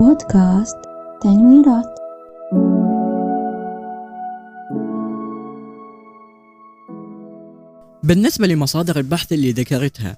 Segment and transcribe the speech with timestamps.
[0.00, 0.76] بودكاست
[1.22, 1.94] تنويرات.
[8.02, 10.16] بالنسبة لمصادر البحث اللي ذكرتها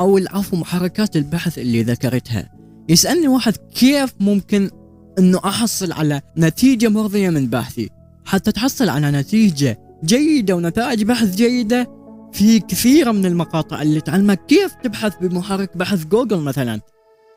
[0.00, 2.52] أو العفو محركات البحث اللي ذكرتها
[2.88, 4.70] يسألني واحد كيف ممكن
[5.18, 7.90] أنه أحصل على نتيجة مرضية من بحثي؟
[8.24, 12.03] حتى تحصل على نتيجة جيدة ونتائج بحث جيدة
[12.34, 16.80] في كثير من المقاطع اللي تعلمك كيف تبحث بمحرك بحث جوجل مثلا.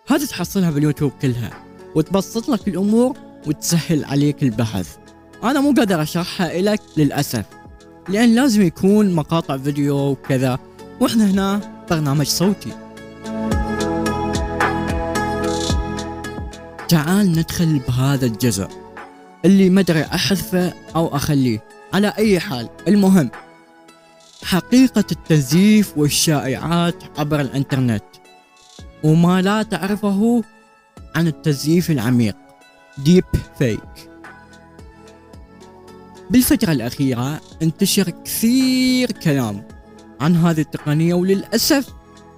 [0.08, 1.50] هذه تحصلها باليوتيوب كلها
[1.96, 4.96] وتبسط لك الأمور وتسهل عليك البحث.
[5.44, 7.46] أنا مو قادر أشرحها لك للأسف
[8.10, 10.60] لأن لازم يكون مقاطع فيديو وكذا.
[11.02, 12.72] وإحنا هنا برنامج صوتي.
[16.88, 18.68] تعال ندخل بهذا الجزء
[19.46, 21.64] اللي ما أدري أحذفه أو أخليه.
[21.94, 23.30] على أي حال المهم
[24.44, 28.04] حقيقة التزييف والشائعات عبر الإنترنت
[29.04, 30.44] وما لا تعرفه
[31.16, 32.36] عن التزييف العميق
[32.98, 33.24] ديب
[33.58, 34.10] فيك
[36.30, 39.68] بالفترة الأخيرة انتشر كثير كلام
[40.22, 41.90] عن هذه التقنية وللأسف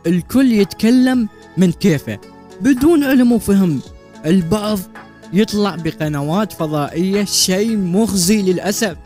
[0.08, 2.20] الكل يتكلم من كيفه
[2.62, 3.82] بدون علم وفهم.
[4.26, 4.80] البعض
[5.34, 8.98] يطلع بقنوات فضائية شيء مخزي للأسف.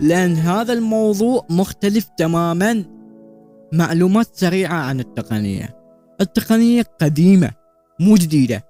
[0.00, 2.84] لأن هذا الموضوع مختلف تماما.
[3.72, 5.76] معلومات سريعة عن التقنية.
[6.20, 7.50] التقنية قديمة
[8.00, 8.64] مو جديدة.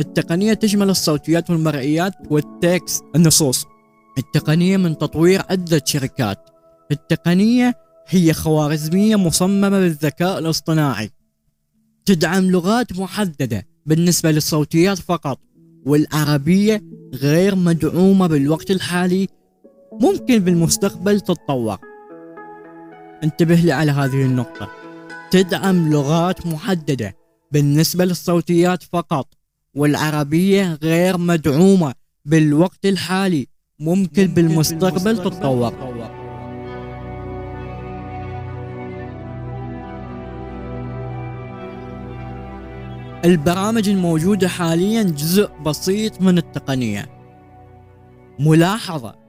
[0.00, 3.64] التقنية تشمل الصوتيات والمرئيات والتكست النصوص.
[4.18, 6.38] التقنية من تطوير عدة شركات.
[6.92, 7.74] التقنية
[8.08, 11.10] هي خوارزمية مصممة بالذكاء الاصطناعي.
[12.04, 15.40] تدعم لغات محددة بالنسبة للصوتيات فقط
[15.86, 16.82] والعربية
[17.14, 19.28] غير مدعومة بالوقت الحالي
[20.00, 21.78] ممكن بالمستقبل تتطور
[23.24, 24.68] انتبه لي على هذه النقطة.
[25.30, 27.16] تدعم لغات محددة
[27.52, 29.34] بالنسبة للصوتيات فقط
[29.74, 33.46] والعربية غير مدعومة بالوقت الحالي.
[33.80, 35.72] ممكن بالمستقبل تتطور
[43.24, 47.06] البرامج الموجودة حاليا جزء بسيط من التقنية.
[48.38, 49.25] ملاحظة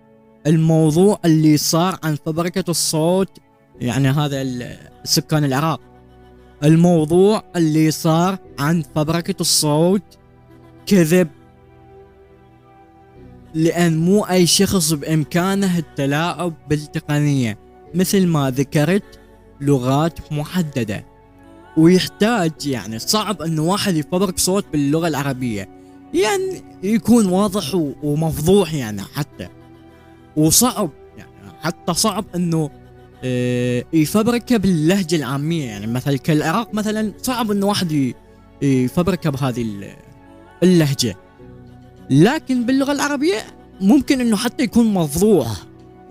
[0.48, 3.30] الموضوع اللي صار عن فبركة الصوت
[3.82, 4.46] يعني هذا
[5.04, 5.82] سكان العراق.
[6.64, 10.04] الموضوع اللي صار عن فبركة الصوت
[10.86, 11.28] كذب.
[13.54, 17.58] لأن مو أي شخص بإمكانه التلاعب بالتقنية
[17.96, 19.20] مثل ما ذكرت
[19.62, 21.06] لغات محددة.
[21.78, 25.70] ويحتاج يعني صعب إنه واحد يفبرك صوت باللغة العربية.
[26.14, 29.57] يعني يكون واضح ومفضوح يعني حتى.
[30.38, 31.32] وصعب يعني
[31.62, 32.70] حتى صعب إنه
[33.24, 35.66] آه، يفبركه باللهجة العامية.
[35.66, 38.14] يعني مثلا كالعراق مثلا صعب إنه واحد
[38.62, 39.94] يفبركه بهذه
[40.64, 41.16] اللهجة.
[42.10, 43.38] لكن باللغة العربية
[43.82, 45.48] ممكن إنه حتى يكون مفضوح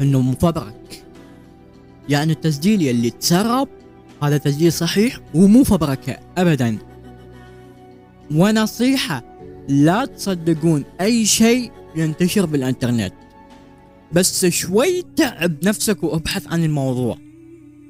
[0.01, 1.05] إنه مفبرك.
[2.09, 3.69] يعني التسجيل يلي تسرب
[4.23, 6.79] هذا تسجيل صحيح ومو فبركة أبدا.
[8.35, 9.23] ونصيحة
[9.69, 13.15] لا تصدقون أي شيء ينتشر بالإنترنت.
[14.13, 17.19] بس شوي تعب نفسك وأبحث عن الموضوع.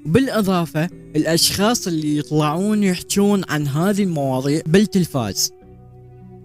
[0.06, 0.84] بالإضافة
[1.16, 5.52] الأشخاص اللي يطلعون يحجون عن هذه المواضيع بالتلفاز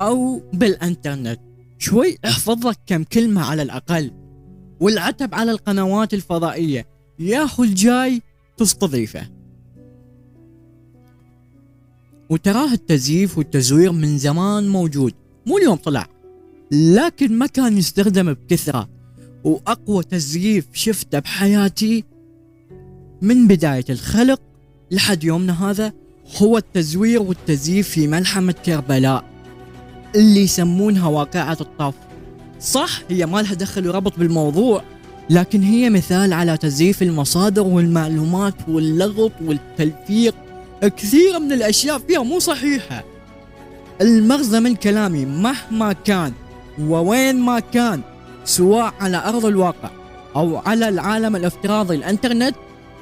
[0.02, 1.40] أو بالإنترنت.
[1.80, 4.12] شوي احفظ لك كم كلمة على الأقل
[4.80, 6.88] والعتب على القنوات الفضائية.
[7.20, 8.22] ياهو الجاي
[8.58, 9.28] تستضيفه.
[12.30, 15.14] وتراه التزييف والتزوير من زمان موجود.
[15.46, 16.08] مو اليوم طلع
[16.72, 19.01] لكن ما كان يستخدم بكثرة.
[19.44, 22.04] وأقوى تزييف شفته بحياتي
[23.22, 24.42] من بداية الخلق
[24.92, 25.94] لحد يومنا هذا
[26.38, 29.26] هو التزوير والتزييف في ملحمة كربلاء
[30.16, 31.94] اللي يسمونها واقعة الطف.
[32.60, 34.84] صح هي ما لها دخل وربط بالموضوع
[35.30, 40.36] لكن هي مثال على تزييف المصادر والمعلومات واللغط والتلفيق.
[40.82, 43.04] كثير من الأشياء فيها مو صحيحة.
[44.02, 46.34] المغزى من كلامي مهما كان
[46.80, 48.02] ووين ما كان
[48.46, 49.90] سواء على أرض الواقع
[50.36, 52.56] أو على العالم الافتراضي الإنترنت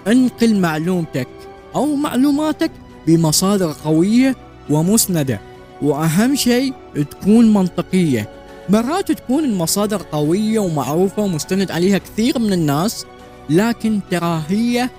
[0.07, 1.27] انقل معلومتك
[1.75, 2.71] أو معلوماتك
[3.07, 4.36] بمصادر قوية
[4.69, 5.39] ومسندة.
[5.81, 6.74] وأهم شيء
[7.12, 8.30] تكون منطقية.
[8.69, 13.06] مرات تكون المصادر قوية ومعروفة ومستند عليها كثير من الناس
[13.50, 14.89] لكن ترى هي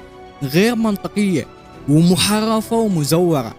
[0.42, 1.46] غير منطقية
[1.88, 3.54] ومحرفة ومزورة.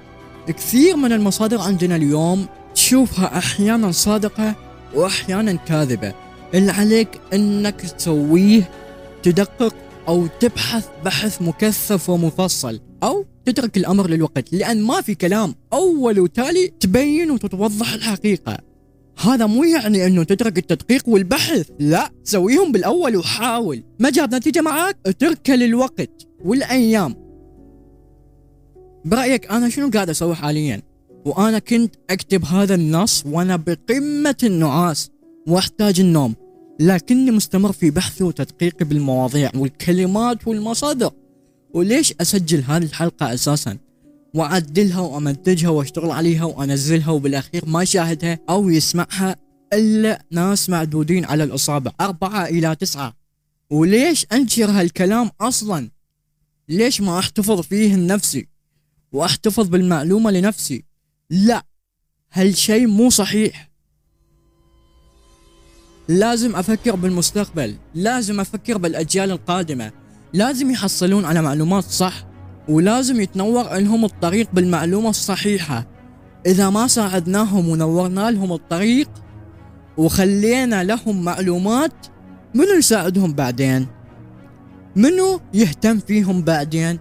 [0.47, 4.55] كثير من المصادر عندنا اليوم تشوفها أحيانا صادقة
[4.95, 6.13] وأحيانا كاذبة.
[6.53, 8.69] اللي عليك أنك تسويه
[9.23, 9.75] تدقق
[10.07, 16.73] أو تبحث بحث مكثف ومفصل أو تترك الأمر للوقت لأن ما في كلام أول وتالي
[16.79, 18.57] تبين وتتوضح الحقيقة.
[19.17, 23.83] هذا مو يعني إنه تترك التدقيق والبحث لا سويهم بالأول وحاول.
[23.99, 27.15] ما جاب نتيجة معك؟ اتركه للوقت والأيام.
[29.05, 30.81] برأيك أنا شنو قاعد أسوي حاليا؟
[31.25, 35.09] وأنا كنت أكتب هذا النص وأنا بقمة النعاس
[35.47, 36.35] وأحتاج النوم.
[36.81, 41.11] لكني مستمر في بحثي وتدقيقي بالمواضيع والكلمات والمصادر.
[41.73, 43.77] وليش أسجل هذه الحلقة أساسا؟
[44.33, 49.35] وأعدلها وأمنتجها وأشتغل عليها وأنزلها وبالأخير ما يشاهدها أو يسمعها
[49.73, 53.13] إلا ناس معدودين على الاصابع أربعة إلى تسعة.
[53.69, 55.89] وليش أنشر هالكلام أصلا؟
[56.69, 58.47] ليش ما أحتفظ فيه لنفسي؟
[59.11, 60.85] وأحتفظ بالمعلومة لنفسي؟
[61.29, 61.65] لا
[62.31, 63.70] هالشيء مو صحيح.
[66.11, 69.91] لازم أفكر بالمستقبل لازم أفكر بالأجيال القادمة
[70.33, 72.25] لازم يحصلون على معلومات صح
[72.69, 75.87] ولازم يتنور لهم الطريق بالمعلومة الصحيحة.
[76.45, 79.09] إذا ما ساعدناهم ونورنا لهم الطريق
[79.97, 82.07] وخلينا لهم معلومات
[82.55, 83.87] منو يساعدهم بعدين؟
[84.95, 86.99] منو يهتم فيهم بعدين؟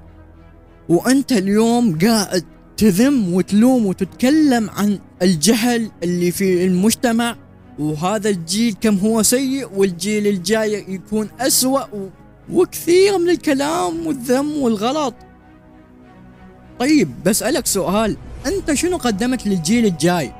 [0.88, 2.44] وأنت اليوم قاعد
[2.76, 7.36] تذم وتلوم وتتكلم عن الجهل اللي في المجتمع
[7.80, 11.84] وهذا الجيل كم هو سيء والجيل الجاي يكون أسوأ
[12.52, 15.14] وكثير من الكلام والذم والغلط.
[16.80, 18.16] طيب بسألك سؤال
[18.46, 20.32] أنت شنو قدمت للجيل الجاي؟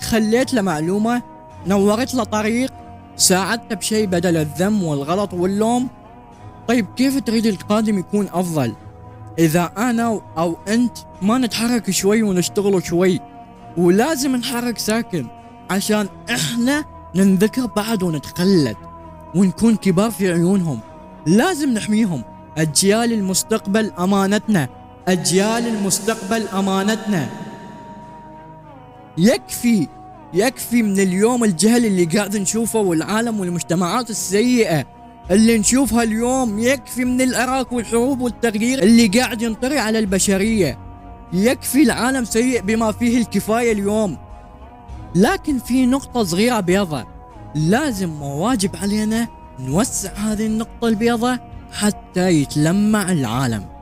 [0.00, 1.22] خليت له معلومة؟
[1.66, 2.72] نورت له طريق؟
[3.16, 5.88] ساعدته بشيء بدل الذم والغلط واللوم؟
[6.68, 8.74] طيب كيف تريد القادم يكون أفضل؟
[9.38, 13.20] إذا أنا أو أنت ما نتحرك شوي ونشتغل شوي
[13.76, 15.26] ولازم نحرك ساكن.
[15.70, 16.84] عشان إحنا
[17.14, 18.76] ننذكر بعد ونتخلد
[19.34, 20.80] ونكون كبار في عيونهم.
[21.26, 22.22] لازم نحميهم.
[22.58, 24.68] أجيال المستقبل أمانتنا.
[25.08, 27.28] أجيال المستقبل أمانتنا.
[29.18, 29.88] يكفي
[30.34, 34.84] يكفي من اليوم الجهل اللي قاعد نشوفه والعالم والمجتمعات السيئة
[35.30, 36.58] اللي نشوفها اليوم.
[36.58, 40.78] يكفي من العراق والحروب والتغيير اللي قاعد ينطري على البشرية.
[41.32, 44.25] يكفي العالم سيء بما فيه الكفاية اليوم.
[45.14, 47.06] لكن في نقطة صغيرة بيضة.
[47.54, 49.28] لازم وواجب علينا
[49.60, 51.40] نوسع هذه النقطة البيضة
[51.72, 53.76] حتى يتلمع العالم.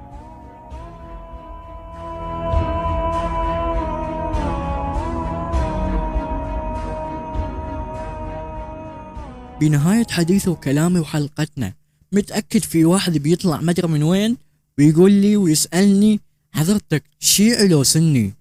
[9.61, 11.73] بنهاية حديثي وكلامي وحلقتنا
[12.13, 14.37] متأكد في واحد بيطلع مدري من وين
[14.79, 16.21] ويقول لي ويسألني
[16.53, 18.35] حضرتك شيعي لو سني.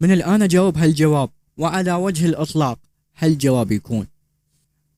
[0.00, 1.30] من الآن أجاوب هالجواب.
[1.58, 2.78] وعلى وجه الإطلاق
[3.18, 4.06] هالجواب يكون؟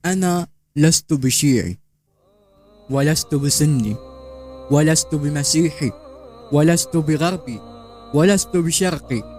[0.05, 0.47] أنا
[0.77, 1.79] لست بشيعي
[2.91, 3.97] ولست بسني
[4.71, 5.93] ولست بمسيحي
[6.53, 7.61] ولست بغربي
[8.15, 9.39] ولست بشرقي.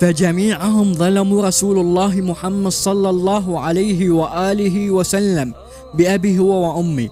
[0.00, 5.54] فجميعهم ظلموا رسول الله محمد صلى الله عليه وآله وسلم
[5.94, 7.10] بابي هو وأمي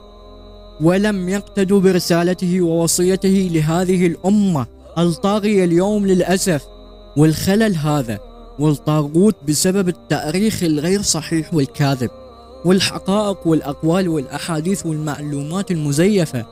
[0.80, 4.66] ولم يقتدوا برسالته ووصيته لهذه الأمة
[4.98, 6.66] الطاغية اليوم للأسف.
[7.16, 8.18] والخلل هذا
[8.58, 12.10] والطاغوت بسبب التأريخ الغير صحيح والكاذب
[12.64, 16.46] والحقائق والأقوال والأحاديث والمعلومات المزيفة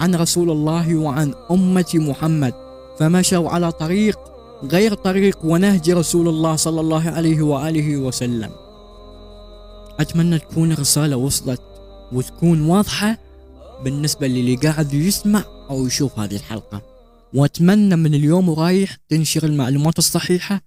[0.00, 2.54] عن رسول الله وعن أمة محمد.
[2.98, 4.18] فمشوا على طريق
[4.64, 8.50] غير طريق ونهج رسول الله صلى الله عليه وآله وسلم.
[10.00, 11.62] أتمنى تكون الرسالة وصلت
[12.12, 13.18] وتكون واضحة
[13.84, 16.82] بالنسبة للي قاعد يسمع أو يشوف هذه الحلقة.
[17.34, 20.60] وأتمنى من اليوم ورايح تنشر المعلومات الصحيحة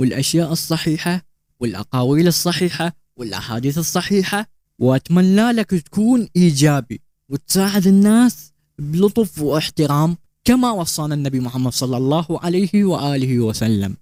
[0.00, 1.22] والأشياء الصحيحة
[1.60, 4.46] والأقاويل الصحيحة والأحاديث الصحيحة
[4.78, 12.84] وأتمنى لك تكون إيجابي وتساعد الناس بلطف واحترام كما وصانا النبي محمد صلى الله عليه
[12.84, 13.96] وآله وسلم.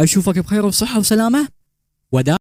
[0.00, 1.48] أشوفك بخير وصحة وسلامة.
[2.12, 2.36] وداع